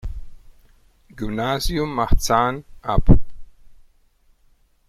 [1.15, 3.19] Gymnasium Marzahn“ ab.